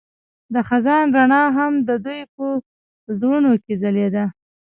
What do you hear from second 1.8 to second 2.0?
د